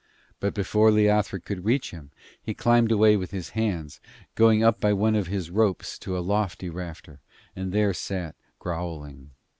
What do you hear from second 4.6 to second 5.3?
up by one of